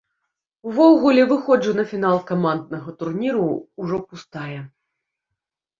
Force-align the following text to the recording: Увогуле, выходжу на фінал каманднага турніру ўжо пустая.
Увогуле, 0.71 1.25
выходжу 1.33 1.75
на 1.81 1.85
фінал 1.93 2.17
каманднага 2.33 2.89
турніру 3.03 3.47
ўжо 3.81 3.97
пустая. 4.09 4.61